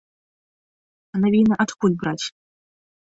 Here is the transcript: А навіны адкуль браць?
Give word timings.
А 1.15 1.23
навіны 1.25 1.53
адкуль 1.67 1.99
браць? 2.05 2.25